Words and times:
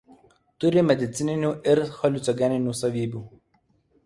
Turi 0.63 0.81
medicininių 0.91 1.51
ir 1.75 1.83
haliucinogeninių 1.99 2.75
savybių. 2.81 3.23